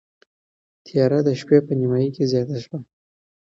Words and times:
تیاره 0.85 1.19
د 1.27 1.29
شپې 1.39 1.57
په 1.65 1.73
نیمايي 1.79 2.09
کې 2.15 2.23
زیاته 2.31 2.55
شوه. 2.63 2.79